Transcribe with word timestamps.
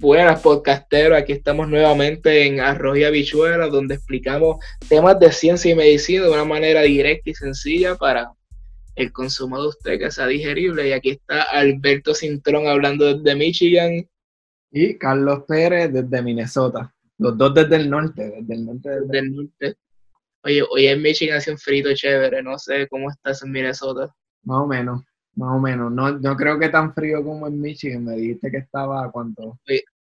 Buenas 0.00 0.40
podcasteros, 0.40 1.18
aquí 1.18 1.32
estamos 1.32 1.68
nuevamente 1.68 2.46
en 2.46 2.58
Arroz 2.58 2.96
y 2.96 3.04
Habichuela, 3.04 3.66
donde 3.66 3.96
explicamos 3.96 4.56
temas 4.88 5.20
de 5.20 5.30
ciencia 5.30 5.70
y 5.70 5.74
medicina 5.74 6.24
de 6.24 6.30
una 6.30 6.46
manera 6.46 6.80
directa 6.80 7.28
y 7.28 7.34
sencilla 7.34 7.96
para 7.96 8.32
el 8.94 9.12
consumo 9.12 9.60
de 9.60 9.68
usted 9.68 9.98
que 9.98 10.10
sea 10.10 10.26
digerible. 10.26 10.88
Y 10.88 10.92
aquí 10.92 11.10
está 11.10 11.42
Alberto 11.42 12.14
Cintrón 12.14 12.66
hablando 12.66 13.14
desde 13.14 13.36
Michigan. 13.36 14.08
Y 14.70 14.96
Carlos 14.96 15.44
Pérez 15.46 15.92
desde 15.92 16.22
Minnesota. 16.22 16.94
Los 17.18 17.36
dos 17.36 17.52
desde 17.52 17.76
el 17.76 17.90
norte, 17.90 18.22
desde 18.40 18.54
el 18.54 18.64
norte. 18.64 19.00
Desde 19.02 19.18
el 19.18 19.36
norte. 19.36 19.76
Oye, 20.44 20.62
hoy 20.62 20.86
en 20.86 21.02
Michigan 21.02 21.36
hace 21.36 21.52
un 21.52 21.58
frito 21.58 21.90
chévere, 21.92 22.42
no 22.42 22.58
sé 22.58 22.88
cómo 22.88 23.10
estás 23.10 23.42
en 23.42 23.52
Minnesota. 23.52 24.10
Más 24.44 24.62
o 24.62 24.66
menos. 24.66 25.02
Más 25.34 25.56
o 25.56 25.60
menos, 25.60 25.92
no, 25.92 26.18
no 26.18 26.36
creo 26.36 26.58
que 26.58 26.68
tan 26.70 26.92
frío 26.92 27.22
como 27.22 27.46
en 27.46 27.60
Michigan, 27.60 28.04
me 28.04 28.16
dijiste 28.16 28.50
que 28.50 28.58
estaba 28.58 29.04
a 29.04 29.10
cuánto. 29.10 29.58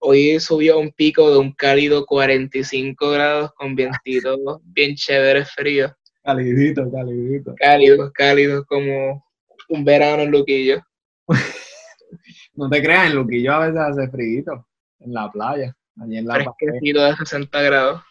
Hoy, 0.02 0.40
subió 0.40 0.78
un 0.78 0.92
pico 0.92 1.30
de 1.30 1.38
un 1.38 1.52
cálido 1.52 2.06
45 2.06 3.10
grados 3.10 3.52
con 3.52 3.74
vientitos 3.74 4.38
bien 4.64 4.94
chévere 4.94 5.44
frío. 5.44 5.94
Calidito, 6.22 6.90
calidito. 6.90 7.54
Cálido, 7.56 8.10
cálido, 8.10 8.64
como 8.64 9.22
un 9.68 9.84
verano 9.84 10.22
en 10.22 10.30
Luquillo. 10.30 10.80
no 12.54 12.70
te 12.70 12.82
creas, 12.82 13.10
en 13.10 13.16
Luquillo 13.16 13.52
a 13.52 13.66
veces 13.66 13.78
hace 13.78 14.08
frío, 14.08 14.66
en 15.00 15.12
la 15.12 15.30
playa, 15.30 15.76
allí 16.00 16.16
en 16.16 16.26
la 16.26 16.34
Fresquecito 16.34 17.04
de 17.04 17.16
60 17.16 17.62
grados. 17.62 18.02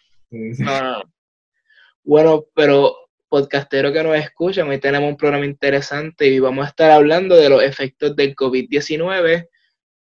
Bueno, 2.04 2.46
pero 2.54 2.96
podcastero 3.30 3.92
que 3.92 4.04
nos 4.04 4.16
escuchan, 4.16 4.70
hoy 4.70 4.78
tenemos 4.78 5.10
un 5.10 5.18
programa 5.18 5.46
interesante 5.46 6.28
y 6.28 6.38
vamos 6.38 6.66
a 6.66 6.70
estar 6.70 6.92
hablando 6.92 7.36
de 7.36 7.50
los 7.50 7.64
efectos 7.64 8.16
del 8.16 8.36
COVID-19 8.36 9.48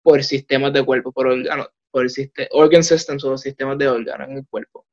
por 0.08 0.24
sistemas 0.24 0.72
de 0.72 0.82
cuerpo, 0.82 1.12
por 1.12 1.26
órganos, 1.26 1.68
por 1.90 2.04
el 2.04 2.10
sistema, 2.10 2.48
organ 2.52 2.82
systems 2.82 3.24
o 3.24 3.36
sistemas 3.36 3.76
de 3.78 3.88
órganos 3.88 4.28
en 4.28 4.38
el 4.38 4.46
cuerpo. 4.46 4.86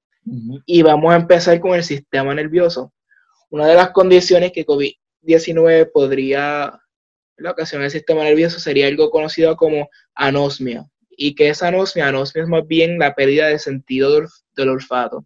Y 0.66 0.82
vamos 0.82 1.14
a 1.14 1.18
empezar 1.18 1.60
con 1.60 1.76
el 1.76 1.84
sistema 1.84 2.34
nervioso. 2.34 2.92
Una 3.50 3.68
de 3.68 3.76
las 3.76 3.92
condiciones 3.92 4.52
que 4.52 4.66
COVID-19 4.66 5.92
podría 5.94 6.80
ocasionar 7.48 7.86
el 7.86 7.92
sistema 7.92 8.24
nervioso 8.24 8.60
sería 8.60 8.88
algo 8.88 9.12
conocido 9.12 9.56
como 9.56 9.88
anosmia. 10.16 10.86
¿Y 11.10 11.36
qué 11.36 11.50
es 11.50 11.62
anosmia? 11.62 12.08
Anosmia 12.08 12.44
es 12.44 12.50
más 12.50 12.68
bien 12.68 12.98
la 12.98 13.14
pérdida 13.14 13.48
de 13.48 13.60
sentido 13.60 14.20
del 14.56 14.70
olfato 14.70 15.26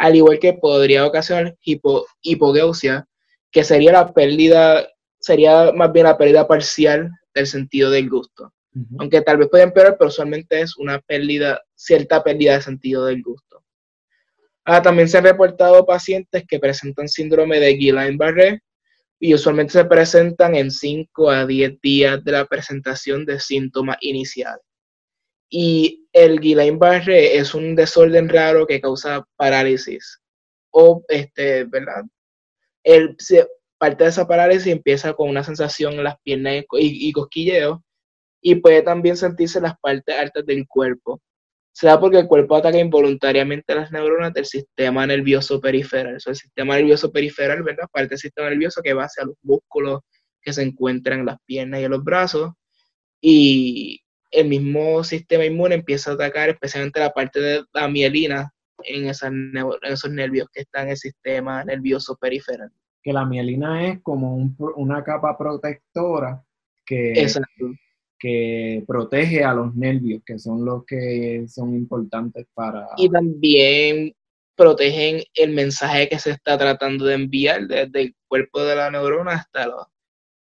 al 0.00 0.16
igual 0.16 0.38
que 0.38 0.54
podría 0.54 1.04
ocasionar 1.04 1.58
hipo, 1.62 2.06
hipogeusia, 2.22 3.06
que 3.50 3.64
sería 3.64 3.92
la 3.92 4.14
pérdida, 4.14 4.88
sería 5.18 5.72
más 5.72 5.92
bien 5.92 6.04
la 6.04 6.16
pérdida 6.16 6.48
parcial 6.48 7.10
del 7.34 7.46
sentido 7.46 7.90
del 7.90 8.08
gusto. 8.08 8.50
Aunque 8.98 9.20
tal 9.22 9.38
vez 9.38 9.48
puede 9.48 9.64
empeorar, 9.64 9.96
pero 9.98 10.08
usualmente 10.08 10.60
es 10.60 10.76
una 10.76 11.00
pérdida, 11.00 11.60
cierta 11.74 12.22
pérdida 12.22 12.54
de 12.54 12.62
sentido 12.62 13.06
del 13.06 13.22
gusto. 13.22 13.64
Ah, 14.64 14.80
también 14.80 15.08
se 15.08 15.18
han 15.18 15.24
reportado 15.24 15.84
pacientes 15.84 16.44
que 16.46 16.60
presentan 16.60 17.08
síndrome 17.08 17.58
de 17.58 17.76
Guillain-Barré 17.76 18.60
y 19.18 19.34
usualmente 19.34 19.72
se 19.72 19.84
presentan 19.84 20.54
en 20.54 20.70
5 20.70 21.30
a 21.30 21.46
10 21.46 21.80
días 21.80 22.22
de 22.24 22.32
la 22.32 22.46
presentación 22.46 23.26
de 23.26 23.40
síntomas 23.40 23.96
iniciales. 24.00 24.64
Y 25.48 26.06
el 26.12 26.40
Guillain-Barré 26.40 27.36
es 27.38 27.54
un 27.54 27.74
desorden 27.74 28.28
raro 28.28 28.66
que 28.66 28.80
causa 28.80 29.26
parálisis. 29.36 30.20
O, 30.70 31.04
este, 31.08 31.64
¿verdad? 31.64 32.04
El, 32.84 33.16
parte 33.78 34.04
de 34.04 34.10
esa 34.10 34.28
parálisis 34.28 34.72
empieza 34.72 35.12
con 35.14 35.28
una 35.28 35.42
sensación 35.42 35.94
en 35.94 36.04
las 36.04 36.20
piernas 36.22 36.64
y, 36.72 37.08
y 37.08 37.12
cosquilleo, 37.12 37.82
y 38.40 38.56
puede 38.56 38.82
también 38.82 39.16
sentirse 39.16 39.58
en 39.58 39.64
las 39.64 39.78
partes 39.78 40.16
altas 40.16 40.46
del 40.46 40.66
cuerpo. 40.66 41.20
Se 41.72 41.86
da 41.86 42.00
porque 42.00 42.18
el 42.18 42.26
cuerpo 42.26 42.56
ataca 42.56 42.78
involuntariamente 42.78 43.74
las 43.74 43.92
neuronas 43.92 44.32
del 44.32 44.46
sistema 44.46 45.06
nervioso 45.06 45.60
periferal. 45.60 46.16
Eso 46.16 46.30
el 46.30 46.36
sistema 46.36 46.76
nervioso 46.76 47.12
periferal, 47.12 47.62
¿verdad? 47.62 47.86
Parte 47.92 48.10
del 48.10 48.18
sistema 48.18 48.50
nervioso 48.50 48.82
que 48.82 48.92
va 48.92 49.04
hacia 49.04 49.24
los 49.24 49.36
músculos 49.42 50.00
que 50.42 50.52
se 50.52 50.62
encuentran 50.62 51.20
en 51.20 51.26
las 51.26 51.36
piernas 51.46 51.80
y 51.80 51.84
en 51.84 51.90
los 51.90 52.02
brazos. 52.02 52.52
Y 53.20 54.00
el 54.30 54.48
mismo 54.48 55.04
sistema 55.04 55.44
inmune 55.44 55.76
empieza 55.76 56.10
a 56.10 56.14
atacar 56.14 56.48
especialmente 56.48 57.00
la 57.00 57.10
parte 57.10 57.40
de 57.40 57.64
la 57.72 57.88
mielina 57.88 58.52
en, 58.84 59.06
esos 59.06 60.10
nervios 60.10 60.48
que 60.52 60.62
están 60.62 60.84
en 60.84 60.90
el 60.90 60.96
sistema 60.96 61.64
nervioso 61.64 62.16
periferal. 62.16 62.70
Que 63.02 63.12
la 63.12 63.24
mielina 63.24 63.88
es 63.88 64.00
como 64.02 64.36
una 64.76 65.04
capa 65.04 65.36
protectora 65.36 66.42
que, 66.84 67.12
que 68.20 68.84
protege 68.86 69.42
a 69.42 69.54
los 69.54 69.74
nervios, 69.74 70.22
que 70.24 70.38
son 70.38 70.64
los 70.64 70.84
que 70.84 71.46
son 71.48 71.74
importantes 71.74 72.46
para... 72.54 72.86
Y 72.98 73.08
también 73.08 74.14
protegen 74.54 75.22
el 75.34 75.54
mensaje 75.54 76.08
que 76.08 76.18
se 76.18 76.32
está 76.32 76.58
tratando 76.58 77.06
de 77.06 77.14
enviar 77.14 77.66
desde 77.66 78.02
el 78.02 78.16
cuerpo 78.28 78.62
de 78.62 78.76
la 78.76 78.90
neurona 78.90 79.32
hasta 79.32 79.66
los 79.66 79.86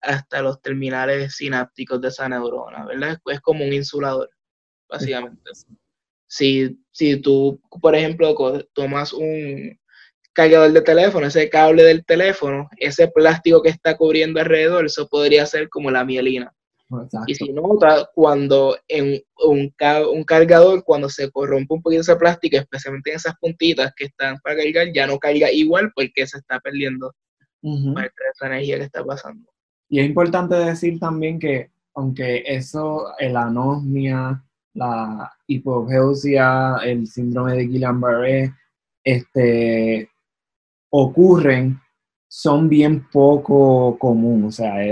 hasta 0.01 0.43
los 0.43 0.61
terminales 0.63 1.37
sinápticos 1.37 2.01
de 2.01 2.09
esa 2.09 2.29
neurona, 2.29 2.87
¿verdad? 2.87 3.19
Es 3.27 3.41
como 3.41 3.65
un 3.65 3.73
insulador, 3.73 4.31
básicamente. 4.89 5.51
Si, 6.27 6.79
si 6.91 7.21
tú, 7.21 7.61
por 7.81 7.95
ejemplo, 7.95 8.35
tomas 8.73 9.13
un 9.13 9.79
cargador 10.33 10.73
de 10.73 10.83
teléfono, 10.83 11.27
ese 11.27 11.51
cable 11.51 11.83
del 11.83 12.05
teléfono, 12.05 12.69
ese 12.79 13.09
plástico 13.09 13.63
que 13.63 13.71
está 13.71 13.97
cubriendo 13.97 14.41
alrededor, 14.41 14.87
eso 14.87 15.09
podría 15.09 15.45
ser 15.45 15.69
como 15.69 15.91
la 15.91 16.05
mielina. 16.05 16.55
Y 17.27 17.35
si 17.35 17.53
no, 17.53 17.79
cuando 18.15 18.77
en 18.89 19.23
un, 19.47 19.73
un, 20.13 20.25
cargador, 20.25 20.83
cuando 20.85 21.09
se 21.09 21.31
corrompe 21.31 21.75
un 21.75 21.83
poquito 21.83 22.01
ese 22.01 22.17
plástico, 22.17 22.57
especialmente 22.57 23.11
en 23.11 23.17
esas 23.17 23.37
puntitas 23.39 23.93
que 23.97 24.07
están 24.07 24.39
para 24.39 24.57
cargar, 24.57 24.93
ya 24.93 25.07
no 25.07 25.19
carga 25.19 25.53
igual 25.53 25.93
porque 25.95 26.27
se 26.27 26.39
está 26.39 26.59
perdiendo 26.59 27.15
parte 27.95 28.25
de 28.25 28.31
esa 28.35 28.47
energía 28.47 28.79
que 28.79 28.85
está 28.85 29.05
pasando. 29.05 29.51
Y 29.89 30.01
es 30.01 30.07
importante 30.07 30.55
decir 30.57 30.99
también 30.99 31.39
que 31.39 31.71
aunque 31.95 32.43
eso, 32.47 33.07
el 33.19 33.37
anosmia, 33.37 34.43
la 34.75 35.33
hipogeusia, 35.47 36.77
el 36.85 37.07
síndrome 37.07 37.55
de 37.55 37.69
Guillain-Barré, 37.69 38.55
este, 39.05 40.09
ocurren, 40.91 41.79
son 42.29 42.69
bien 42.69 43.07
poco 43.11 43.99
común, 43.99 44.45
o 44.45 44.51
sea, 44.53 44.85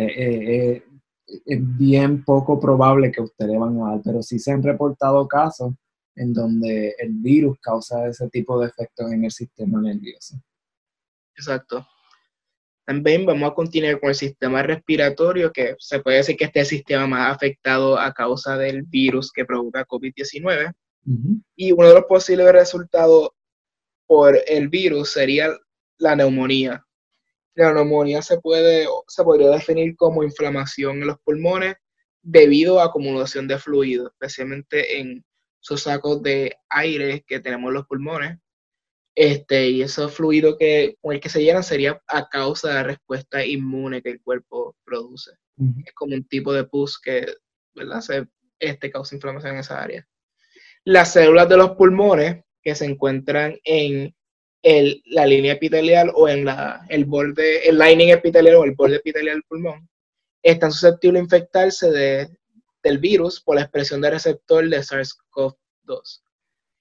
es, 1.46 1.58
bien 1.78 2.24
poco 2.24 2.58
probable 2.58 3.12
que 3.12 3.22
ustedes 3.22 3.58
van 3.58 3.80
a 3.80 3.90
dar, 3.90 4.00
pero 4.04 4.22
sí 4.22 4.38
se 4.38 4.52
han 4.52 4.62
reportado 4.62 5.26
casos 5.28 5.74
en 6.14 6.32
donde 6.32 6.94
el 6.98 7.12
virus 7.12 7.58
causa 7.60 8.08
ese 8.08 8.28
tipo 8.30 8.60
de 8.60 8.68
efectos 8.68 9.12
en 9.12 9.24
el 9.24 9.30
sistema 9.30 9.80
nervioso. 9.80 10.36
Exacto. 11.34 11.86
También 12.84 13.26
vamos 13.26 13.50
a 13.50 13.54
continuar 13.54 14.00
con 14.00 14.08
el 14.08 14.14
sistema 14.14 14.62
respiratorio, 14.62 15.52
que 15.52 15.76
se 15.78 16.00
puede 16.00 16.16
decir 16.16 16.36
que 16.36 16.46
este 16.46 16.60
es 16.60 16.72
el 16.72 16.78
sistema 16.78 17.06
más 17.06 17.36
afectado 17.36 17.98
a 17.98 18.12
causa 18.12 18.56
del 18.56 18.82
virus 18.82 19.30
que 19.30 19.44
provoca 19.44 19.86
COVID-19. 19.86 20.72
Y 21.54 21.72
uno 21.72 21.88
de 21.88 21.94
los 21.94 22.04
posibles 22.04 22.50
resultados 22.52 23.30
por 24.06 24.38
el 24.46 24.68
virus 24.68 25.12
sería 25.12 25.50
la 25.98 26.16
neumonía. 26.16 26.84
La 27.62 27.72
neumonía 27.72 28.22
se, 28.22 28.40
puede, 28.40 28.86
se 29.08 29.24
podría 29.24 29.50
definir 29.50 29.96
como 29.96 30.22
inflamación 30.22 31.02
en 31.02 31.08
los 31.08 31.18
pulmones 31.20 31.76
debido 32.22 32.80
a 32.80 32.86
acumulación 32.86 33.48
de 33.48 33.58
fluido, 33.58 34.08
especialmente 34.08 35.00
en 35.00 35.24
esos 35.60 35.82
sacos 35.82 36.22
de 36.22 36.56
aire 36.70 37.24
que 37.26 37.40
tenemos 37.40 37.68
en 37.68 37.74
los 37.74 37.86
pulmones 37.86 38.38
este, 39.20 39.70
y 39.70 39.82
ese 39.82 40.06
fluido 40.06 40.56
que, 40.56 40.96
con 41.00 41.12
el 41.12 41.20
que 41.20 41.28
se 41.28 41.42
llenan 41.42 41.64
sería 41.64 42.00
a 42.06 42.28
causa 42.28 42.68
de 42.68 42.74
la 42.74 42.82
respuesta 42.84 43.44
inmune 43.44 44.00
que 44.00 44.10
el 44.10 44.22
cuerpo 44.22 44.76
produce. 44.84 45.32
Es 45.84 45.92
como 45.92 46.14
un 46.14 46.22
tipo 46.28 46.52
de 46.52 46.62
pus 46.62 47.00
que 47.00 47.26
¿verdad? 47.74 48.00
Se, 48.00 48.28
este, 48.60 48.92
causa 48.92 49.16
inflamación 49.16 49.54
en 49.54 49.58
esa 49.58 49.82
área. 49.82 50.06
Las 50.84 51.12
células 51.12 51.48
de 51.48 51.56
los 51.56 51.72
pulmones 51.72 52.44
que 52.62 52.76
se 52.76 52.84
encuentran 52.84 53.58
en 53.64 54.14
el, 54.62 55.02
la 55.06 55.26
línea 55.26 55.54
epitelial 55.54 56.10
o 56.14 56.28
en 56.28 56.44
la, 56.44 56.84
el 56.88 57.04
borde, 57.04 57.68
el 57.68 57.78
lining 57.78 58.10
epitelial 58.10 58.56
o 58.56 58.64
el 58.64 58.74
borde 58.74 58.96
epitelial 58.96 59.36
del 59.36 59.44
pulmón, 59.44 59.88
están 60.42 60.72
susceptibles 60.72 61.20
a 61.20 61.24
infectarse 61.24 61.90
de, 61.90 62.28
del 62.82 62.98
virus 62.98 63.40
por 63.40 63.56
la 63.56 63.62
expresión 63.62 64.00
del 64.00 64.12
receptor 64.12 64.68
de 64.68 64.78
SARS-CoV-2 64.78 66.22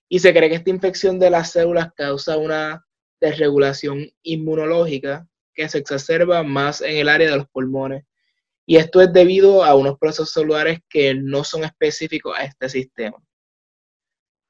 y 0.10 0.20
se 0.20 0.34
cree 0.34 0.50
que 0.50 0.56
esta 0.56 0.70
infección 0.70 1.20
de 1.20 1.30
las 1.30 1.52
células 1.52 1.90
causa 1.96 2.38
una 2.38 2.86
desregulación 3.20 4.10
inmunológica 4.24 5.28
que 5.54 5.68
se 5.68 5.80
exacerba 5.80 6.44
más 6.44 6.82
en 6.82 6.98
el 6.98 7.10
área 7.10 7.30
de 7.30 7.38
los 7.38 7.50
pulmones. 7.50 8.06
Y 8.66 8.78
esto 8.78 9.02
es 9.02 9.12
debido 9.12 9.64
a 9.64 9.76
unos 9.76 9.98
procesos 9.98 10.32
celulares 10.32 10.80
que 10.90 11.14
no 11.16 11.44
son 11.44 11.64
específicos 11.64 12.38
a 12.38 12.44
este 12.44 12.70
sistema. 12.70 13.18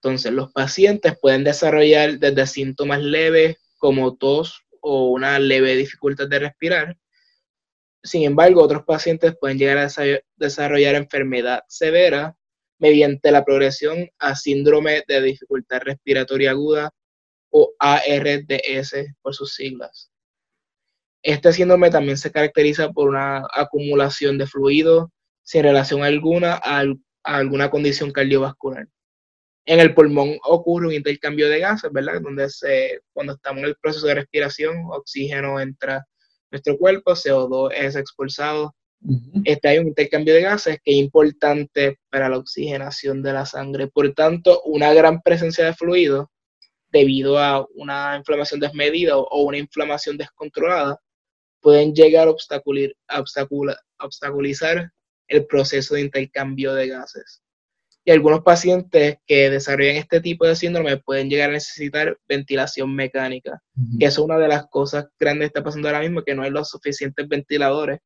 Entonces, 0.07 0.31
los 0.31 0.54
pacientes 0.54 1.18
pueden 1.21 1.44
desarrollar 1.44 2.18
desde 2.18 2.48
síntomas 2.48 3.01
leves 3.01 3.57
como 3.77 4.15
tos 4.15 4.63
o 4.80 5.09
una 5.09 5.38
leve 5.38 5.75
dificultad 5.75 6.30
de 6.30 6.39
respirar. 6.39 6.98
Sin 8.01 8.24
embargo, 8.24 8.63
otros 8.63 8.83
pacientes 8.86 9.36
pueden 9.38 9.57
llegar 9.57 9.77
a 9.77 9.89
desarrollar 10.38 10.95
enfermedad 10.95 11.62
severa 11.68 12.38
mediante 12.80 13.31
la 13.31 13.44
progresión 13.44 14.09
a 14.18 14.36
síndrome 14.36 15.04
de 15.07 15.21
dificultad 15.21 15.81
respiratoria 15.81 16.51
aguda 16.51 16.92
o 17.50 17.74
ARDS 17.77 19.13
por 19.21 19.36
sus 19.36 19.56
siglas. 19.56 20.09
Este 21.21 21.51
síndrome 21.51 21.89
también 21.89 22.18
se 22.18 22.31
caracteriza 22.31 22.94
por 22.94 23.09
una 23.09 23.45
acumulación 23.51 24.38
de 24.38 24.48
fluido 24.48 25.12
sin 25.44 25.63
relación 25.63 26.04
alguna 26.04 26.62
a, 26.63 26.86
alguna 27.24 27.69
condición 27.69 28.12
cardiovascular. 28.12 28.88
En 29.68 29.81
el 29.81 29.94
pulmón 29.94 30.38
ocurre 30.46 30.88
un 30.88 30.94
intercambio 30.94 31.50
de 31.50 31.60
gases, 31.60 31.92
¿verdad? 31.92 32.22
Donde 32.22 32.50
se, 32.50 33.02
cuando 33.12 33.34
estamos 33.34 33.60
en 33.60 33.66
el 33.66 33.75
proceso 33.75 34.08
de 34.08 34.16
respiración, 34.16 34.86
oxígeno 34.90 35.60
entra 35.60 36.08
nuestro 36.50 36.78
cuerpo, 36.78 37.12
CO2 37.12 37.74
es 37.74 37.98
expulsado. 37.98 38.74
Este 39.44 39.68
hay 39.68 39.80
un 39.80 39.88
intercambio 39.88 40.34
de 40.34 40.42
gases 40.42 40.80
que 40.81 40.92
es 40.92 40.98
importante 40.98 42.00
para 42.10 42.30
la 42.30 42.38
oxigenación 42.38 43.22
de 43.22 43.34
la 43.34 43.46
sangre. 43.46 43.88
Por 43.88 44.14
tanto, 44.14 44.62
una 44.64 44.94
gran 44.94 45.22
presencia 45.22 45.66
de 45.66 45.74
fluido 45.74 46.31
debido 46.90 47.38
a 47.38 47.68
una 47.75 48.16
inflamación 48.16 48.62
desmedida 48.62 49.18
o 49.18 49.42
una 49.42 49.58
inflamación 49.58 50.18
descontrolada 50.18 50.98
pueden 51.60 51.94
llegar 51.94 52.30
a 52.30 53.22
obstaculizar 54.00 54.92
el 55.28 55.46
proceso 55.46 55.96
de 55.96 56.02
intercambio 56.02 56.74
de 56.74 56.88
gases. 56.88 57.44
Y 58.07 58.12
algunos 58.12 58.39
pacientes 58.39 59.18
que 59.27 59.50
desarrollan 59.50 59.98
este 59.98 60.21
tipo 60.21 60.48
de 60.48 60.56
síndrome 60.56 60.95
pueden 60.95 61.30
llegar 61.30 61.50
a 61.50 61.54
necesitar 61.54 62.18
ventilación 62.25 62.95
mecánica, 62.95 63.62
que 64.00 64.06
es 64.06 64.18
una 64.18 64.38
de 64.38 64.48
las 64.48 64.68
cosas 64.68 65.09
grandes 65.19 65.48
que 65.48 65.48
está 65.48 65.62
pasando 65.62 65.89
ahora 65.89 66.00
mismo, 66.00 66.24
que 66.24 66.33
no 66.33 66.44
hay 66.44 66.50
los 66.50 66.69
suficientes 66.69 67.27
ventiladores. 67.27 68.00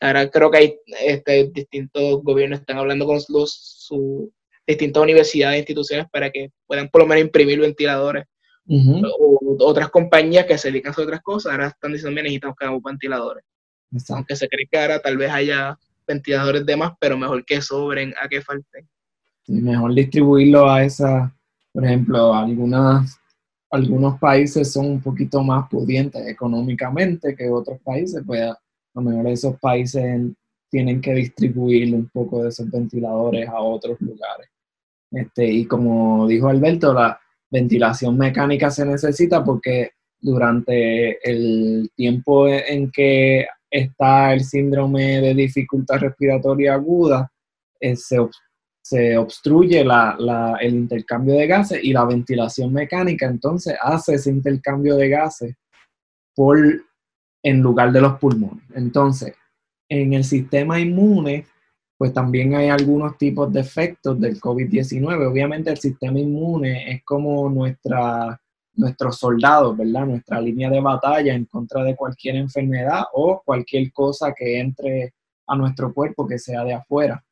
Ahora 0.00 0.30
creo 0.30 0.50
que 0.50 0.56
hay 0.56 0.78
este, 1.04 1.50
distintos 1.52 2.22
gobiernos 2.22 2.60
están 2.60 2.78
hablando 2.78 3.04
con 3.04 3.20
los, 3.28 3.52
su, 3.52 4.32
distintas 4.66 5.02
universidades 5.02 5.56
e 5.56 5.58
instituciones 5.58 6.06
para 6.10 6.30
que 6.30 6.50
puedan 6.66 6.88
por 6.88 7.02
lo 7.02 7.08
menos 7.08 7.26
imprimir 7.26 7.60
ventiladores 7.60 8.24
o 8.66 9.56
otras 9.58 9.90
compañías 9.90 10.46
que 10.46 10.56
se 10.56 10.68
dedican 10.68 10.94
a 10.96 11.02
otras 11.02 11.20
cosas, 11.20 11.52
ahora 11.52 11.66
están 11.66 11.92
diciendo, 11.92 12.16
que 12.16 12.22
necesitamos 12.22 12.56
que 12.58 12.64
hagamos 12.64 12.82
ventiladores. 12.82 13.44
Aunque 14.08 14.34
se 14.34 14.48
cree 14.48 14.66
que 14.66 14.78
ahora 14.78 14.98
tal 14.98 15.18
vez 15.18 15.30
haya 15.30 15.78
ventiladores 16.06 16.64
de 16.64 16.74
más, 16.74 16.92
pero 16.98 17.18
mejor 17.18 17.44
que 17.44 17.60
sobren 17.60 18.14
a 18.18 18.28
que 18.30 18.40
falten. 18.40 18.88
Mejor 19.48 19.94
distribuirlo 19.94 20.70
a 20.70 20.84
esa, 20.84 21.34
por 21.72 21.84
ejemplo, 21.84 22.34
algunas, 22.34 23.18
algunos 23.70 24.18
países 24.18 24.72
son 24.72 24.86
un 24.86 25.00
poquito 25.00 25.42
más 25.42 25.68
pudientes 25.68 26.26
económicamente 26.26 27.34
que 27.34 27.50
otros 27.50 27.80
países, 27.82 28.22
pues 28.26 28.42
a 28.42 28.58
lo 28.94 29.02
mejor 29.02 29.26
esos 29.28 29.58
países 29.58 30.20
tienen 30.70 31.00
que 31.00 31.14
distribuir 31.14 31.94
un 31.94 32.08
poco 32.08 32.42
de 32.42 32.48
esos 32.48 32.70
ventiladores 32.70 33.48
a 33.48 33.60
otros 33.60 34.00
lugares. 34.00 34.48
Este, 35.10 35.46
y 35.46 35.66
como 35.66 36.26
dijo 36.26 36.48
Alberto, 36.48 36.94
la, 36.94 37.18
ventilación 37.52 38.16
mecánica 38.16 38.70
se 38.70 38.86
necesita 38.86 39.44
porque 39.44 39.90
durante 40.18 41.18
el 41.28 41.90
tiempo 41.94 42.48
en 42.48 42.90
que 42.90 43.46
está 43.70 44.32
el 44.32 44.42
síndrome 44.42 45.20
de 45.20 45.34
dificultad 45.34 45.98
respiratoria 45.98 46.74
aguda, 46.74 47.30
eh, 47.78 47.94
se, 47.94 48.16
obstruye 49.18 49.80
el 49.80 50.74
intercambio 50.74 51.34
de 51.34 51.46
gases 51.46 51.82
y 51.82 51.92
la 51.92 52.04
ventilación 52.04 52.72
mecánica 52.72 53.26
entonces 53.26 53.76
hace 53.80 54.14
ese 54.14 54.30
intercambio 54.30 54.96
de 54.96 55.08
gases 55.08 55.54
por, 56.34 56.58
en 57.42 57.60
lugar 57.60 57.92
de 57.92 58.00
los 58.00 58.18
pulmones. 58.18 58.64
Entonces, 58.74 59.34
en 59.88 60.12
el 60.14 60.24
sistema 60.24 60.80
inmune 60.80 61.46
pues 62.02 62.12
también 62.12 62.52
hay 62.56 62.68
algunos 62.68 63.16
tipos 63.16 63.52
de 63.52 63.60
efectos 63.60 64.18
del 64.18 64.40
COVID-19. 64.40 65.30
Obviamente 65.30 65.70
el 65.70 65.78
sistema 65.78 66.18
inmune 66.18 66.90
es 66.90 67.04
como 67.04 67.48
nuestra, 67.48 68.40
nuestros 68.74 69.18
soldados, 69.18 69.76
¿verdad? 69.76 70.06
Nuestra 70.06 70.40
línea 70.40 70.68
de 70.68 70.80
batalla 70.80 71.32
en 71.32 71.44
contra 71.44 71.84
de 71.84 71.94
cualquier 71.94 72.34
enfermedad 72.34 73.04
o 73.12 73.40
cualquier 73.44 73.92
cosa 73.92 74.34
que 74.36 74.58
entre 74.58 75.14
a 75.46 75.54
nuestro 75.54 75.94
cuerpo 75.94 76.26
que 76.26 76.40
sea 76.40 76.64
de 76.64 76.74
afuera. 76.74 77.24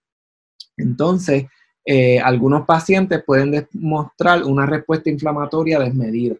Entonces, 0.81 1.47
eh, 1.85 2.21
algunos 2.21 2.67
pacientes 2.67 3.23
pueden 3.25 3.51
demostrar 3.51 4.45
una 4.45 4.67
respuesta 4.67 5.11
inflamatoria 5.11 5.79
desmedida. 5.79 6.37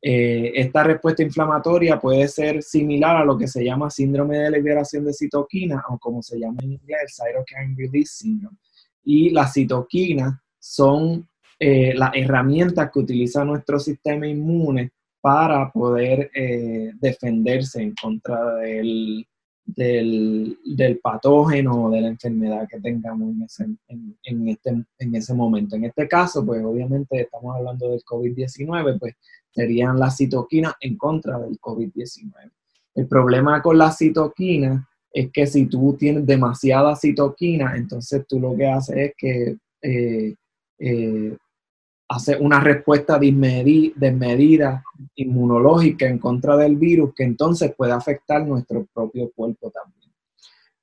Eh, 0.00 0.52
esta 0.54 0.84
respuesta 0.84 1.22
inflamatoria 1.22 1.98
puede 1.98 2.28
ser 2.28 2.62
similar 2.62 3.16
a 3.16 3.24
lo 3.24 3.38
que 3.38 3.48
se 3.48 3.64
llama 3.64 3.90
síndrome 3.90 4.38
de 4.38 4.50
liberación 4.50 5.04
de 5.04 5.14
citoquina 5.14 5.82
o 5.88 5.98
como 5.98 6.22
se 6.22 6.38
llama 6.38 6.58
en 6.62 6.72
inglés 6.72 6.98
el 7.02 7.08
cytokine 7.08 7.74
release 7.76 8.14
syndrome. 8.16 8.56
Y 9.04 9.30
las 9.30 9.54
citoquinas 9.54 10.34
son 10.58 11.28
eh, 11.58 11.94
las 11.94 12.10
herramientas 12.14 12.90
que 12.92 12.98
utiliza 12.98 13.44
nuestro 13.44 13.78
sistema 13.78 14.26
inmune 14.26 14.92
para 15.20 15.70
poder 15.70 16.30
defenderse 17.00 17.80
en 17.80 17.94
contra 17.94 18.56
del, 18.56 19.26
del, 19.64 20.58
patógeno 21.02 21.84
o 21.84 21.90
de 21.90 22.00
la 22.00 22.08
enfermedad 22.08 22.68
que 22.68 22.80
tengamos 22.80 23.34
en 23.34 23.42
ese, 23.42 23.66
en, 24.24 24.48
este, 24.48 24.84
en 24.98 25.14
ese 25.14 25.34
momento. 25.34 25.76
En 25.76 25.84
este 25.84 26.06
caso, 26.06 26.44
pues 26.44 26.62
obviamente 26.64 27.22
estamos 27.22 27.56
hablando 27.56 27.90
del 27.90 28.02
COVID-19, 28.04 28.98
pues 28.98 29.14
serían 29.50 29.98
las 29.98 30.16
citoquinas 30.16 30.74
en 30.80 30.96
contra 30.96 31.38
del 31.38 31.58
COVID-19. 31.60 32.32
El 32.94 33.06
problema 33.08 33.62
con 33.62 33.78
las 33.78 33.98
citoquinas 33.98 34.84
es 35.12 35.30
que 35.32 35.46
si 35.46 35.66
tú 35.66 35.96
tienes 35.98 36.26
demasiada 36.26 36.96
citoquina, 36.96 37.76
entonces 37.76 38.24
tú 38.28 38.40
lo 38.40 38.56
que 38.56 38.66
haces 38.66 38.96
es 38.96 39.12
que 39.16 39.56
eh, 39.82 40.34
eh, 40.78 41.36
hace 42.08 42.36
una 42.36 42.60
respuesta 42.60 43.18
desmedida 43.18 44.84
inmunológica 45.14 46.06
en 46.06 46.18
contra 46.18 46.56
del 46.56 46.76
virus 46.76 47.14
que 47.14 47.24
entonces 47.24 47.74
puede 47.76 47.92
afectar 47.92 48.46
nuestro 48.46 48.86
propio 48.92 49.30
cuerpo 49.34 49.70
también. 49.70 50.12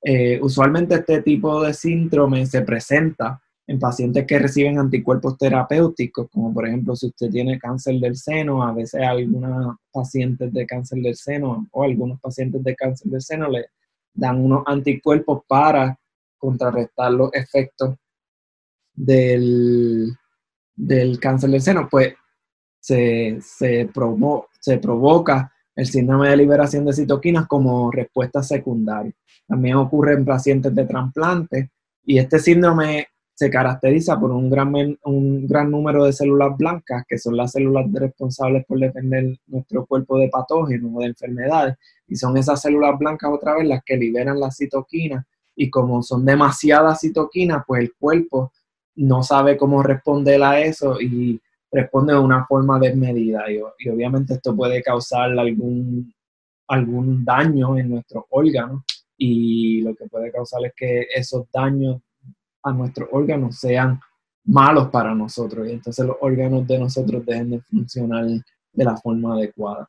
Eh, 0.04 0.40
usualmente 0.42 0.96
este 0.96 1.22
tipo 1.22 1.62
de 1.62 1.72
síndrome 1.72 2.44
se 2.46 2.62
presenta 2.62 3.40
en 3.68 3.78
pacientes 3.78 4.26
que 4.26 4.38
reciben 4.38 4.78
anticuerpos 4.78 5.38
terapéuticos, 5.38 6.28
como 6.30 6.52
por 6.52 6.66
ejemplo 6.66 6.96
si 6.96 7.06
usted 7.06 7.30
tiene 7.30 7.58
cáncer 7.58 7.94
del 8.00 8.16
seno, 8.16 8.64
a 8.64 8.72
veces 8.72 9.00
algunos 9.02 9.76
pacientes 9.92 10.52
de 10.52 10.66
cáncer 10.66 10.98
del 11.00 11.14
seno 11.14 11.68
o 11.70 11.84
algunos 11.84 12.20
pacientes 12.20 12.62
de 12.64 12.74
cáncer 12.74 13.12
del 13.12 13.22
seno 13.22 13.48
le 13.48 13.66
dan 14.12 14.44
unos 14.44 14.64
anticuerpos 14.66 15.42
para 15.46 15.96
contrarrestar 16.36 17.12
los 17.12 17.32
efectos 17.32 17.94
del, 18.94 20.12
del 20.74 21.18
cáncer 21.20 21.50
del 21.50 21.62
seno, 21.62 21.88
pues 21.90 22.14
se, 22.80 23.38
se, 23.40 23.88
se 24.60 24.78
provoca 24.78 25.52
el 25.74 25.86
síndrome 25.86 26.28
de 26.28 26.36
liberación 26.36 26.84
de 26.84 26.92
citoquinas 26.92 27.46
como 27.46 27.90
respuesta 27.90 28.42
secundaria. 28.42 29.12
También 29.46 29.76
ocurre 29.76 30.14
en 30.14 30.24
pacientes 30.24 30.74
de 30.74 30.84
trasplante 30.84 31.70
y 32.04 32.18
este 32.18 32.38
síndrome 32.38 33.06
se 33.34 33.50
caracteriza 33.50 34.20
por 34.20 34.30
un 34.30 34.50
gran, 34.50 34.72
un 35.04 35.46
gran 35.46 35.70
número 35.70 36.04
de 36.04 36.12
células 36.12 36.56
blancas, 36.56 37.04
que 37.08 37.18
son 37.18 37.36
las 37.36 37.52
células 37.52 37.86
responsables 37.92 38.64
por 38.66 38.78
defender 38.78 39.38
nuestro 39.46 39.86
cuerpo 39.86 40.18
de 40.18 40.28
patógenos 40.28 40.90
o 40.94 41.00
de 41.00 41.06
enfermedades, 41.06 41.76
y 42.06 42.16
son 42.16 42.36
esas 42.36 42.60
células 42.60 42.98
blancas 42.98 43.30
otra 43.32 43.54
vez 43.54 43.66
las 43.66 43.82
que 43.84 43.96
liberan 43.96 44.38
las 44.38 44.56
citoquinas, 44.56 45.24
y 45.56 45.70
como 45.70 46.02
son 46.02 46.24
demasiadas 46.24 47.00
citoquinas, 47.00 47.64
pues 47.66 47.82
el 47.82 47.92
cuerpo 47.98 48.52
no 48.96 49.22
sabe 49.22 49.56
cómo 49.56 49.82
responder 49.82 50.42
a 50.42 50.60
eso 50.60 51.00
y 51.00 51.40
responde 51.70 52.12
de 52.12 52.18
una 52.18 52.44
forma 52.46 52.78
desmedida, 52.78 53.50
y, 53.50 53.60
y 53.78 53.88
obviamente 53.88 54.34
esto 54.34 54.54
puede 54.54 54.82
causar 54.82 55.30
algún, 55.38 56.12
algún 56.68 57.24
daño 57.24 57.78
en 57.78 57.90
nuestros 57.90 58.24
órganos, 58.30 58.82
y 59.16 59.80
lo 59.82 59.94
que 59.94 60.06
puede 60.06 60.30
causar 60.32 60.64
es 60.66 60.72
que 60.76 61.06
esos 61.14 61.46
daños 61.52 62.00
a 62.62 62.72
nuestros 62.72 63.08
órganos 63.12 63.56
sean 63.56 64.00
malos 64.44 64.88
para 64.88 65.14
nosotros. 65.14 65.68
Y 65.68 65.72
entonces 65.72 66.04
los 66.04 66.16
órganos 66.20 66.66
de 66.66 66.78
nosotros 66.78 67.24
dejen 67.24 67.50
de 67.50 67.60
funcionar 67.60 68.26
de 68.26 68.84
la 68.84 68.96
forma 68.96 69.34
adecuada. 69.34 69.88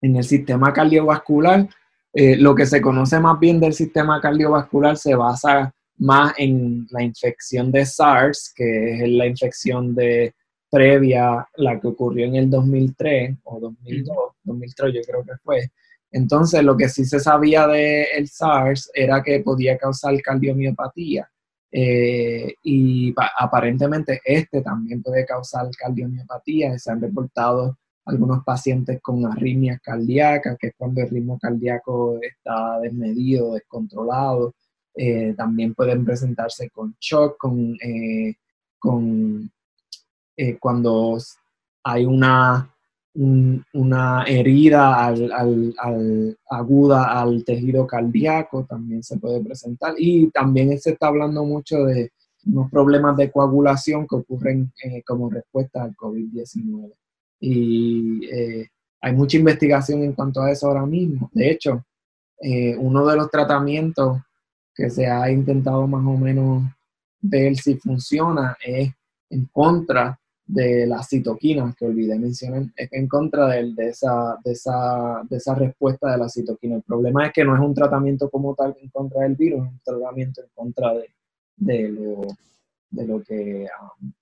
En 0.00 0.16
el 0.16 0.24
sistema 0.24 0.72
cardiovascular, 0.72 1.68
eh, 2.12 2.36
lo 2.36 2.54
que 2.54 2.66
se 2.66 2.80
conoce 2.80 3.18
más 3.18 3.38
bien 3.40 3.58
del 3.58 3.72
sistema 3.72 4.20
cardiovascular 4.20 4.96
se 4.96 5.14
basa 5.14 5.73
más 5.98 6.34
en 6.38 6.86
la 6.90 7.02
infección 7.02 7.70
de 7.70 7.86
SARS, 7.86 8.52
que 8.54 9.04
es 9.04 9.08
la 9.08 9.26
infección 9.26 9.94
de 9.94 10.34
previa, 10.70 11.46
la 11.56 11.80
que 11.80 11.86
ocurrió 11.86 12.26
en 12.26 12.36
el 12.36 12.50
2003 12.50 13.36
o 13.44 13.60
2002, 13.60 14.16
2003 14.42 14.94
yo 14.94 15.00
creo 15.02 15.24
que 15.24 15.36
fue. 15.42 15.70
Entonces, 16.10 16.62
lo 16.62 16.76
que 16.76 16.88
sí 16.88 17.04
se 17.04 17.20
sabía 17.20 17.66
del 17.66 18.06
el 18.14 18.28
SARS 18.28 18.90
era 18.94 19.22
que 19.22 19.40
podía 19.40 19.76
causar 19.76 20.20
cardiomiopatía 20.22 21.28
eh, 21.76 22.54
y 22.62 23.12
aparentemente 23.36 24.20
este 24.24 24.62
también 24.62 25.02
puede 25.02 25.26
causar 25.26 25.68
cardiomiopatía. 25.76 26.78
Se 26.78 26.92
han 26.92 27.00
reportado 27.00 27.76
algunos 28.04 28.44
pacientes 28.44 29.00
con 29.02 29.26
arritmias 29.26 29.80
cardíacas, 29.80 30.56
que 30.58 30.68
es 30.68 30.74
cuando 30.76 31.02
el 31.02 31.10
ritmo 31.10 31.36
cardíaco 31.36 32.20
está 32.22 32.78
desmedido, 32.80 33.54
descontrolado. 33.54 34.54
Eh, 34.96 35.34
también 35.36 35.74
pueden 35.74 36.04
presentarse 36.04 36.70
con 36.70 36.96
shock, 37.00 37.36
con, 37.38 37.76
eh, 37.80 38.34
con 38.78 39.50
cuando 40.58 41.16
hay 41.84 42.04
una, 42.04 42.74
una 43.14 44.24
herida 44.24 45.14
aguda 46.50 47.20
al 47.20 47.44
tejido 47.44 47.86
cardíaco, 47.86 48.64
también 48.64 49.02
se 49.04 49.16
puede 49.18 49.40
presentar. 49.44 49.94
Y 49.96 50.28
también 50.30 50.76
se 50.80 50.90
está 50.90 51.06
hablando 51.06 51.44
mucho 51.44 51.84
de 51.84 52.10
unos 52.46 52.68
problemas 52.68 53.16
de 53.16 53.30
coagulación 53.30 54.08
que 54.08 54.16
ocurren 54.16 54.72
como 55.06 55.30
respuesta 55.30 55.84
al 55.84 55.94
COVID-19. 55.94 56.92
Y 57.38 58.28
hay 59.04 59.12
mucha 59.12 59.36
investigación 59.36 60.02
en 60.02 60.14
cuanto 60.14 60.40
a 60.40 60.50
eso 60.50 60.66
ahora 60.66 60.86
mismo. 60.86 61.30
De 61.32 61.50
hecho, 61.50 61.84
eh, 62.40 62.74
uno 62.76 63.06
de 63.06 63.16
los 63.16 63.30
tratamientos 63.30 64.18
que 64.74 64.90
se 64.90 65.06
ha 65.06 65.30
intentado 65.30 65.86
más 65.86 66.04
o 66.04 66.16
menos 66.16 66.64
ver 67.20 67.56
si 67.56 67.76
funciona 67.76 68.56
es 68.62 68.92
en 69.30 69.46
contra 69.46 70.18
de 70.46 70.86
las 70.86 71.08
citoquinas, 71.08 71.74
que 71.74 71.86
olvidé 71.86 72.18
mencionar, 72.18 72.64
es 72.76 72.92
en 72.92 73.08
contra 73.08 73.48
de, 73.48 73.72
esa, 73.88 74.36
de, 74.44 74.52
esa, 74.52 75.22
de 75.28 75.38
esa 75.38 75.54
respuesta 75.54 76.12
de 76.12 76.18
la 76.18 76.28
citoquina. 76.28 76.76
El 76.76 76.82
problema 76.82 77.26
es 77.26 77.32
que 77.32 77.44
no 77.44 77.54
es 77.54 77.60
un 77.60 77.74
tratamiento 77.74 78.28
como 78.28 78.54
tal 78.54 78.76
en 78.80 78.90
contra 78.90 79.22
del 79.22 79.36
virus, 79.36 79.64
es 79.64 79.72
un 79.72 79.80
tratamiento 79.82 80.42
en 80.42 80.48
contra 80.54 80.92
de, 80.92 81.10
de, 81.56 81.88
lo, 81.88 82.22
de, 82.90 83.06
lo, 83.06 83.22
que, 83.22 83.66
um, 83.80 84.12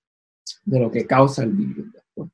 de 0.63 0.79
lo 0.79 0.89
que 0.89 1.05
causa 1.05 1.43
el 1.43 1.51
virus 1.51 1.91
después. 1.91 2.29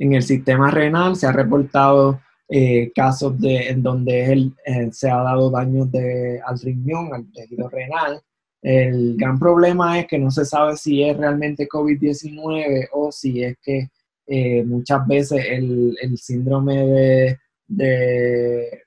En 0.00 0.14
el 0.14 0.22
sistema 0.22 0.70
renal 0.70 1.14
se 1.16 1.26
ha 1.26 1.32
reportado 1.32 2.20
eh, 2.50 2.90
casos 2.94 3.38
de, 3.38 3.68
en 3.68 3.82
donde 3.82 4.32
él, 4.32 4.54
eh, 4.64 4.88
se 4.90 5.10
ha 5.10 5.18
dado 5.18 5.50
daño 5.50 5.84
de, 5.84 6.40
al 6.46 6.58
riñón, 6.58 7.12
al 7.12 7.30
tejido 7.30 7.68
renal. 7.68 8.22
El 8.62 9.16
gran 9.16 9.38
problema 9.38 10.00
es 10.00 10.06
que 10.06 10.18
no 10.18 10.30
se 10.30 10.46
sabe 10.46 10.76
si 10.76 11.02
es 11.02 11.16
realmente 11.16 11.68
COVID-19 11.68 12.88
o 12.92 13.12
si 13.12 13.44
es 13.44 13.56
que 13.62 13.90
eh, 14.26 14.64
muchas 14.64 15.06
veces 15.06 15.44
el, 15.46 15.96
el 16.00 16.16
síndrome 16.18 17.36
de, 17.66 18.84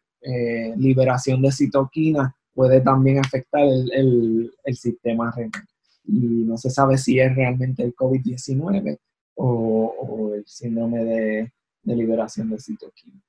liberación 0.77 1.41
de 1.41 1.51
citoquina 1.51 2.36
puede 2.53 2.82
también 2.82 3.20
afectar 3.20 3.62
el, 3.62 4.51
el, 4.63 4.75
sistema 4.75 5.32
renal. 5.36 5.68
Y 6.06 6.46
no 6.46 6.58
se 6.58 6.70
sabe 6.72 6.98
si 6.98 7.20
es 7.20 7.36
realmente 7.36 7.84
el 7.84 7.96
COVID-19 7.96 8.98
o, 9.36 9.96
o, 10.00 10.34
el 10.34 10.46
síndrome 10.48 11.03
de, 11.03 11.51
de 11.84 11.96
liberación 11.96 12.50
de 12.50 12.60
citoquina. 12.60 13.22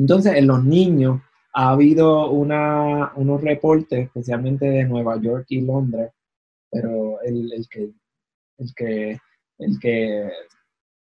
Entonces, 0.00 0.34
en 0.36 0.46
los 0.46 0.64
niños 0.64 1.20
ha 1.52 1.72
habido 1.72 2.30
una, 2.30 3.12
unos 3.16 3.42
reportes, 3.42 4.06
especialmente 4.06 4.64
de 4.64 4.84
Nueva 4.84 5.20
York 5.20 5.44
y 5.50 5.60
Londres, 5.60 6.10
pero 6.70 7.20
el, 7.20 7.52
que, 7.68 7.92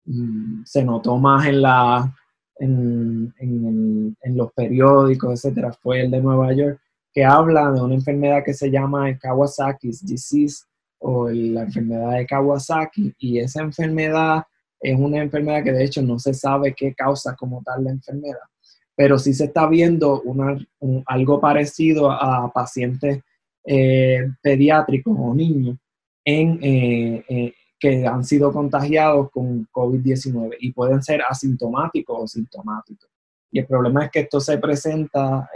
mm, 0.04 0.64
se 0.66 0.84
notó 0.84 1.18
más 1.18 1.48
en, 1.48 1.62
la, 1.62 2.14
los 4.26 4.52
periódicos, 4.52 5.46
etcétera, 5.46 5.72
fue 5.72 6.02
el 6.02 6.12
de 6.12 6.22
Nueva 6.22 6.52
York, 6.52 6.82
que 7.14 7.24
habla 7.24 7.72
de 7.72 7.82
una 7.82 7.96
enfermedad 7.96 8.44
que 8.44 8.54
se 8.54 8.70
llama 8.70 9.18
Kawasaki's 9.18 10.06
disease 10.06 10.66
o 11.00 11.30
la 11.30 11.62
enfermedad 11.62 12.18
de 12.18 12.26
Kawasaki, 12.26 13.16
y 13.18 13.40
esa 13.40 13.62
enfermedad 13.62 14.44
es 14.82 15.00
una 15.00 15.20
enfermedad 15.20 15.64
que 15.64 15.72
de 15.72 15.86
hecho 15.86 16.02
no 16.02 16.20
se 16.20 16.34
sabe 16.34 16.74
qué 16.76 16.94
causa 16.94 17.34
como 17.38 17.64
tal 17.64 17.86
la 17.86 17.92
enfermedad 17.92 18.49
pero 19.00 19.18
sí 19.18 19.34
se 19.34 19.46
está 19.46 19.66
viendo 19.66 20.22
algo 21.06 21.40
parecido 21.40 22.12
a 22.12 22.52
pacientes 22.52 23.22
eh, 23.64 24.28
pediátricos 24.42 25.16
o 25.18 25.34
niños 25.34 25.78
en, 26.26 26.60
eh, 26.62 27.24
eh, 27.30 27.54
que 27.80 28.06
han 28.06 28.26
sido 28.26 28.52
contagiados 28.52 29.32
con 29.32 29.66
COVID-19 29.72 30.58
y 30.60 30.74
pueden 30.74 31.02
ser 31.02 31.22
asintomáticos 31.22 32.18
o 32.20 32.28
sintomáticos. 32.28 33.10
Y 33.50 33.60
el 33.60 33.68
problema 33.68 34.04
es 34.04 34.12
que 34.12 34.20
esto 34.20 34.42
se 34.42 34.58
presenta 34.58 35.50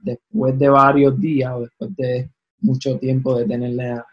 después 0.00 0.56
de 0.56 0.68
varios 0.68 1.20
días 1.20 1.54
o 1.54 1.62
después 1.62 1.90
de 1.96 2.30
mucho 2.60 3.00
tiempo 3.00 3.36
de 3.36 3.46
tener 3.46 3.70
la, 3.70 4.06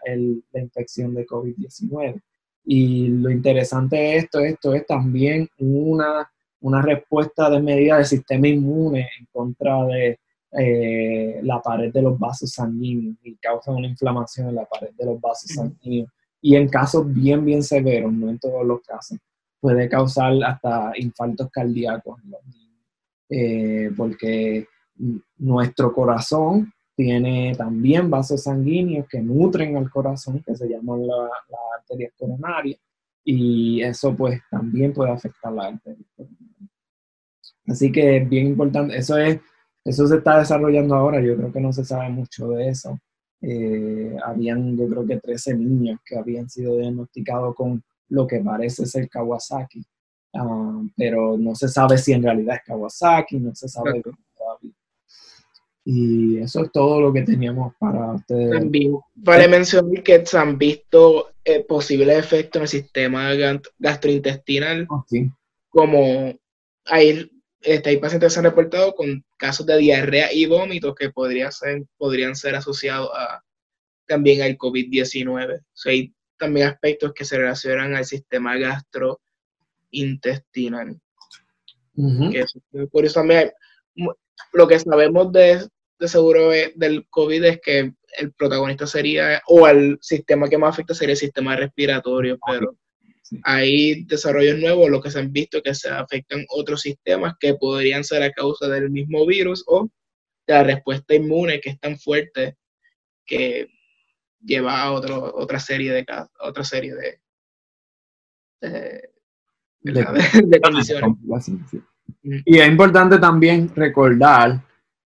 la 0.52 0.60
infección 0.60 1.14
de 1.14 1.28
COVID-19. 1.28 2.20
Y 2.66 3.10
lo 3.10 3.30
interesante 3.30 3.98
de 3.98 4.18
esto, 4.18 4.40
esto 4.40 4.74
es 4.74 4.84
también 4.88 5.48
una 5.60 6.28
una 6.64 6.82
respuesta 6.82 7.50
de 7.50 7.62
medida 7.62 7.98
del 7.98 8.06
sistema 8.06 8.48
inmune 8.48 9.10
en 9.20 9.28
contra 9.32 9.86
de 9.86 10.20
eh, 10.58 11.42
la 11.44 11.62
pared 11.62 11.92
de 11.92 12.02
los 12.02 12.18
vasos 12.18 12.52
sanguíneos 12.52 13.18
y 13.24 13.36
causa 13.36 13.72
una 13.72 13.88
inflamación 13.88 14.50
en 14.50 14.56
la 14.56 14.66
pared 14.66 14.92
de 14.98 15.06
los 15.06 15.20
vasos 15.20 15.52
sanguíneos. 15.52 16.10
Y 16.42 16.56
en 16.56 16.70
casos 16.70 17.12
bien, 17.14 17.44
bien 17.44 17.64
severos, 17.64 18.14
no 18.14 18.30
en 18.30 18.40
todos 18.40 18.66
los 18.66 18.82
casos, 18.82 19.18
puede 19.60 19.90
causar 19.90 20.34
hasta 20.44 20.94
infartos 20.96 21.50
cardíacos 21.52 22.22
en 22.24 22.32
los 22.32 22.46
niños. 22.46 22.82
Eh, 23.30 23.92
porque 23.98 24.68
nuestro 25.38 25.94
corazón 25.94 26.72
tiene 26.96 27.56
también 27.58 28.10
vasos 28.10 28.44
sanguíneos 28.44 29.06
que 29.10 29.20
nutren 29.20 29.76
al 29.76 29.90
corazón, 29.90 30.42
que 30.46 30.56
se 30.56 30.70
llaman 30.70 31.06
las 31.06 31.30
la 31.50 31.58
arterias 31.78 32.14
coronarias, 32.18 32.80
y 33.26 33.82
eso 33.82 34.16
pues 34.16 34.40
también 34.50 34.94
puede 34.94 35.12
afectar 35.12 35.52
la 35.52 35.68
arteria 35.68 36.06
Así 37.68 37.92
que 37.92 38.18
es 38.18 38.30
bien 38.30 38.48
importante, 38.48 38.98
eso 38.98 39.18
es, 39.18 39.40
eso 39.86 40.08
se 40.08 40.18
está 40.18 40.40
desarrollando 40.40 40.96
ahora, 40.96 41.22
yo 41.22 41.36
creo 41.36 41.52
que 41.52 41.62
no 41.62 41.72
se 41.72 41.86
sabe 41.86 42.10
mucho 42.10 42.50
de 42.50 42.70
eso. 42.70 43.00
Eh, 43.42 44.16
habían, 44.26 44.78
yo 44.78 44.88
creo 44.88 45.06
que 45.06 45.18
13 45.18 45.58
niños 45.58 46.00
que 46.06 46.18
habían 46.18 46.50
sido 46.50 46.78
diagnosticados 46.78 47.54
con 47.56 47.84
lo 48.10 48.26
que 48.26 48.40
parece 48.40 48.86
ser 48.86 49.10
Kawasaki, 49.10 49.84
ah, 50.36 50.82
pero 50.96 51.38
no 51.38 51.54
se 51.56 51.68
sabe 51.68 51.98
si 51.98 52.14
en 52.14 52.24
realidad 52.24 52.56
es 52.56 52.64
Kawasaki, 52.66 53.40
no 53.40 53.54
se 53.54 53.68
sabe. 53.68 54.02
Y 55.86 56.38
eso 56.38 56.64
es 56.64 56.72
todo 56.72 57.02
lo 57.02 57.12
que 57.12 57.24
teníamos 57.24 57.74
para 57.78 58.14
ustedes. 58.14 58.52
También 58.52 58.98
vale 59.16 59.50
mencionar 59.50 60.02
que 60.02 60.26
se 60.26 60.38
han 60.38 60.58
visto 60.58 61.32
eh, 61.44 61.62
posibles 61.66 62.18
efectos 62.18 62.60
en 62.60 62.62
el 62.62 62.68
sistema 62.70 63.32
gastrointestinal, 63.78 64.88
oh, 64.90 65.04
sí. 65.06 65.30
como 65.68 66.34
hay 66.86 67.30
este, 67.64 67.90
hay 67.90 67.98
pacientes 67.98 68.28
que 68.28 68.34
se 68.34 68.40
han 68.40 68.46
reportado 68.46 68.94
con 68.94 69.26
casos 69.38 69.66
de 69.66 69.78
diarrea 69.78 70.32
y 70.34 70.46
vómitos 70.46 70.94
que 70.96 71.10
podría 71.10 71.52
ser, 71.52 71.84
podrían 71.98 72.36
ser 72.36 72.56
asociados 72.56 73.10
a, 73.14 73.42
también 74.08 74.42
al 74.42 74.58
COVID-19. 74.58 75.62
hay 75.86 76.14
también 76.38 76.68
aspectos 76.68 77.14
que 77.14 77.26
se 77.26 77.38
relacionan 77.38 77.96
al 77.96 78.06
sistema 78.06 78.58
gastrointestinal. 78.58 81.00
por 82.92 83.06
eso 83.06 83.22
también 83.22 83.52
lo 84.52 84.68
que 84.68 84.80
sabemos 84.80 85.32
de, 85.32 85.66
de 86.00 86.08
seguro 86.08 86.50
del 86.50 87.08
COVID 87.10 87.44
es 87.46 87.62
que 87.62 87.94
el 88.18 88.34
protagonista 88.34 88.86
sería, 88.86 89.42
o 89.48 89.68
el 89.68 89.98
sistema 90.02 90.50
que 90.50 90.58
más 90.58 90.74
afecta 90.74 90.94
sería 90.94 91.14
el 91.14 91.20
sistema 91.20 91.56
respiratorio, 91.56 92.38
pero 92.46 92.76
hay 93.44 94.04
desarrollos 94.04 94.60
nuevos, 94.60 94.90
lo 94.90 95.02
que 95.02 95.12
se 95.12 95.20
han 95.20 95.32
visto 95.32 95.62
que 95.62 95.74
se 95.74 95.90
afectan 95.90 96.46
otros 96.50 96.82
sistemas 96.82 97.36
que 97.40 97.56
podrían 97.56 98.04
ser 98.04 98.24
a 98.24 98.32
causa 98.32 98.68
del 98.68 98.90
mismo 98.90 99.26
virus 99.26 99.64
o 99.68 99.90
de 100.46 100.54
la 100.54 100.64
respuesta 100.64 101.16
inmune 101.16 101.60
que 101.60 101.72
es 101.72 101.80
tan 101.80 101.98
fuerte 101.98 102.58
que 103.26 103.70
lleva 104.42 104.82
a 104.82 104.92
otro, 104.92 105.34
otra 105.36 105.60
serie 105.60 105.92
de 105.92 106.06
otra 106.40 106.64
serie 106.64 106.94
de, 106.96 107.20
de, 109.82 110.62
condiciones. 110.62 111.12
Y 112.46 112.58
es 112.58 112.68
importante 112.68 113.18
también 113.20 113.74
recordar 113.74 114.62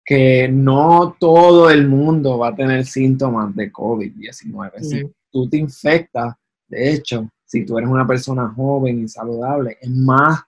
que 0.03 0.47
no 0.47 1.15
todo 1.19 1.69
el 1.69 1.87
mundo 1.87 2.37
va 2.39 2.49
a 2.49 2.55
tener 2.55 2.85
síntomas 2.85 3.55
de 3.55 3.71
COVID-19. 3.71 4.79
Si 4.81 5.09
tú 5.31 5.49
te 5.49 5.57
infectas, 5.57 6.35
de 6.67 6.93
hecho, 6.93 7.29
si 7.51 7.65
tú 7.65 7.77
eres 7.77 7.89
una 7.89 8.07
persona 8.07 8.47
joven 8.47 9.03
y 9.03 9.09
saludable, 9.09 9.77
es 9.81 9.89
más 9.89 10.41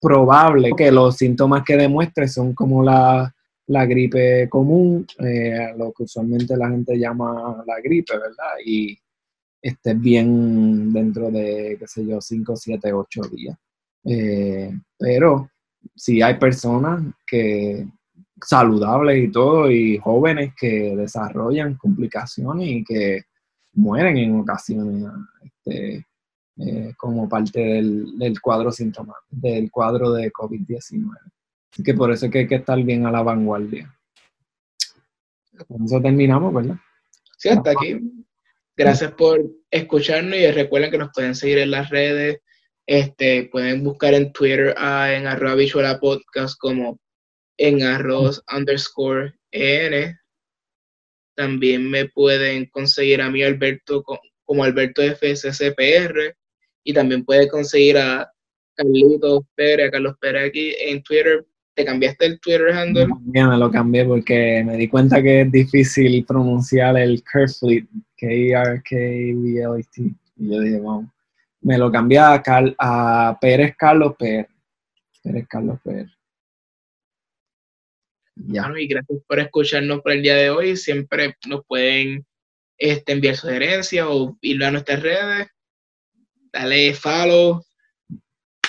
probable 0.00 0.72
que 0.76 0.90
los 0.90 1.16
síntomas 1.16 1.62
que 1.64 1.76
demuestres 1.76 2.32
son 2.32 2.52
como 2.52 2.82
la, 2.82 3.32
gripe 3.68 4.48
común, 4.48 5.06
eh, 5.20 5.72
lo 5.78 5.92
que 5.92 6.02
usualmente 6.02 6.56
la 6.56 6.68
gente 6.68 6.98
llama 6.98 7.62
la 7.64 7.80
gripe, 7.80 8.18
¿verdad? 8.18 8.56
Y 8.64 8.98
estés 9.62 10.00
bien 10.00 10.92
dentro 10.92 11.30
de, 11.30 11.76
qué 11.78 11.86
sé 11.86 12.04
yo, 12.04 12.20
5, 12.20 12.56
7, 12.56 12.92
8 12.92 13.20
días. 13.32 13.56
Eh, 14.04 14.72
pero 14.98 15.48
si 15.94 16.22
hay 16.22 16.34
personas 16.40 17.04
que 17.24 17.86
saludables 18.42 19.28
y 19.28 19.30
todo, 19.30 19.70
y 19.70 19.98
jóvenes 19.98 20.54
que 20.58 20.96
desarrollan 20.96 21.76
complicaciones 21.76 22.66
y 22.68 22.84
que 22.84 23.22
mueren 23.74 24.16
en 24.16 24.40
ocasiones 24.40 25.04
este, 25.40 26.04
eh, 26.58 26.94
como 26.96 27.28
parte 27.28 27.60
del, 27.60 28.18
del 28.18 28.40
cuadro 28.40 28.72
sintomático, 28.72 29.26
del 29.30 29.70
cuadro 29.70 30.12
de 30.12 30.32
COVID-19. 30.32 31.10
Así 31.70 31.82
que 31.82 31.92
por 31.92 32.10
eso 32.10 32.26
es 32.26 32.32
que 32.32 32.38
hay 32.38 32.46
que 32.46 32.54
estar 32.54 32.82
bien 32.82 33.04
a 33.04 33.10
la 33.10 33.22
vanguardia. 33.22 33.94
Con 35.68 35.84
eso 35.84 36.00
terminamos, 36.00 36.54
¿verdad? 36.54 36.76
Sí, 37.36 37.50
hasta 37.50 37.72
aquí. 37.72 38.00
Gracias 38.74 39.12
por 39.12 39.42
escucharnos 39.70 40.38
y 40.38 40.50
recuerden 40.50 40.90
que 40.90 40.96
nos 40.96 41.10
pueden 41.12 41.34
seguir 41.34 41.58
en 41.58 41.72
las 41.72 41.90
redes. 41.90 42.40
Este, 42.86 43.50
pueden 43.52 43.84
buscar 43.84 44.14
en 44.14 44.32
Twitter 44.32 44.74
en 44.78 45.26
arroba 45.26 46.00
podcast 46.00 46.58
como 46.58 46.98
en 47.58 47.82
arroz 47.82 48.42
underscore 48.54 49.34
en. 49.50 50.18
También 51.34 51.90
me 51.90 52.08
pueden 52.08 52.64
conseguir 52.70 53.20
a 53.20 53.30
mí 53.30 53.42
Alberto 53.42 54.02
como 54.02 54.64
Alberto 54.64 55.02
FSCPR 55.02 56.34
y 56.86 56.92
también 56.94 57.24
puede 57.24 57.48
conseguir 57.48 57.98
a 57.98 58.30
Carlitos 58.74 59.42
Pérez, 59.54 59.88
a 59.88 59.90
Carlos 59.90 60.14
Pérez 60.20 60.48
aquí 60.48 60.74
en 60.78 61.02
Twitter 61.02 61.44
¿Te 61.76 61.84
cambiaste 61.84 62.24
el 62.24 62.40
Twitter 62.40 62.70
handle? 62.70 63.06
Ya 63.34 63.46
me 63.46 63.58
lo 63.58 63.70
cambié 63.70 64.06
porque 64.06 64.64
me 64.64 64.78
di 64.78 64.88
cuenta 64.88 65.22
que 65.22 65.42
es 65.42 65.52
difícil 65.52 66.24
pronunciar 66.24 66.96
el 66.96 67.22
Kerfleet, 67.22 67.86
K-R-K-V-L-E-T. 68.16 70.02
Y 70.36 70.50
yo 70.50 70.60
dije, 70.60 70.80
vamos. 70.80 71.10
Me 71.60 71.76
lo 71.76 71.92
cambié 71.92 72.18
a, 72.18 72.42
a 72.78 73.38
Pérez 73.38 73.76
Carlos 73.76 74.14
Pérez. 74.18 74.46
Pérez 75.22 75.46
Carlos 75.50 75.78
Pérez. 75.84 76.08
Ya. 78.36 78.72
y 78.78 78.86
gracias 78.86 79.20
por 79.26 79.38
escucharnos 79.38 80.00
por 80.00 80.12
el 80.12 80.22
día 80.22 80.36
de 80.36 80.48
hoy. 80.48 80.78
Siempre 80.78 81.36
nos 81.46 81.62
pueden 81.66 82.24
este, 82.78 83.12
enviar 83.12 83.36
sugerencias 83.36 84.06
o 84.08 84.38
irlo 84.40 84.64
a 84.64 84.70
nuestras 84.70 85.02
redes. 85.02 85.48
Dale 86.52 86.94
follow, 86.94 87.62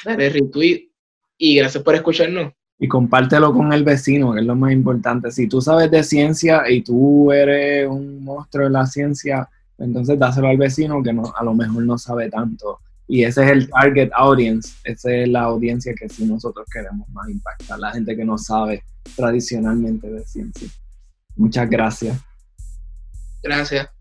dale 0.03 0.29
retweet 0.29 0.89
y 1.37 1.57
gracias 1.57 1.83
por 1.83 1.95
escucharnos 1.95 2.53
y 2.79 2.87
compártelo 2.87 3.53
con 3.53 3.73
el 3.73 3.83
vecino, 3.83 4.33
que 4.33 4.41
es 4.41 4.45
lo 4.45 4.55
más 4.55 4.71
importante. 4.71 5.31
Si 5.31 5.47
tú 5.47 5.61
sabes 5.61 5.89
de 5.89 6.03
ciencia 6.03 6.69
y 6.69 6.83
tú 6.83 7.31
eres 7.31 7.87
un 7.89 8.23
monstruo 8.23 8.65
de 8.65 8.71
la 8.71 8.85
ciencia, 8.85 9.49
entonces 9.77 10.19
dáselo 10.19 10.47
al 10.47 10.57
vecino 10.57 11.01
que 11.01 11.13
no, 11.13 11.33
a 11.35 11.43
lo 11.43 11.53
mejor 11.53 11.83
no 11.83 11.97
sabe 11.97 12.29
tanto. 12.29 12.79
Y 13.07 13.23
ese 13.23 13.43
es 13.45 13.51
el 13.51 13.69
target 13.69 14.09
audience, 14.13 14.75
esa 14.83 15.11
es 15.11 15.29
la 15.29 15.43
audiencia 15.43 15.93
que 15.95 16.09
sí 16.09 16.25
nosotros 16.25 16.67
queremos 16.71 17.07
más 17.09 17.29
impactar, 17.29 17.79
la 17.79 17.91
gente 17.91 18.15
que 18.15 18.25
no 18.25 18.37
sabe 18.37 18.83
tradicionalmente 19.15 20.09
de 20.11 20.23
ciencia. 20.25 20.67
Muchas 21.35 21.69
gracias. 21.69 22.19
Gracias. 23.41 23.96